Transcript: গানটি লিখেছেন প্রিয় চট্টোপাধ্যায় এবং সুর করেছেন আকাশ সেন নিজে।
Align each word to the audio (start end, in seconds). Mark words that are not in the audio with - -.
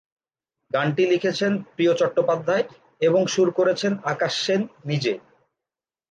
গানটি 0.71 1.03
লিখেছেন 1.05 1.51
প্রিয় 1.75 1.93
চট্টোপাধ্যায় 1.95 2.65
এবং 3.01 3.21
সুর 3.27 3.47
করেছেন 3.51 3.91
আকাশ 4.03 4.33
সেন 4.45 4.61
নিজে। 4.85 5.13